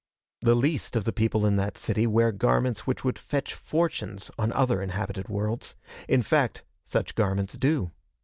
The 0.41 0.55
least 0.55 0.95
of 0.95 1.03
the 1.03 1.13
people 1.13 1.45
in 1.45 1.57
that 1.57 1.77
city 1.77 2.07
wear 2.07 2.31
garments 2.31 2.87
which 2.87 3.03
would 3.03 3.19
fetch 3.19 3.53
fortunes 3.53 4.31
on 4.35 4.51
other 4.53 4.81
inhabited 4.81 5.29
worlds. 5.29 5.75
In 6.09 6.23
fact, 6.23 6.63
such 6.83 7.13
garments 7.13 7.53
do. 7.53 7.91